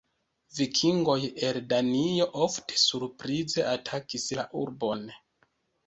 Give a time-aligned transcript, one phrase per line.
[0.59, 1.17] Vikingoj
[1.49, 5.11] el Danio ofte surprize atakis la urbon.